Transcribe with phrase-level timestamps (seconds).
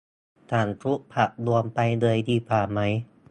[0.51, 2.79] สั่งชุดผักรวมไปเลยดีกว่าไหม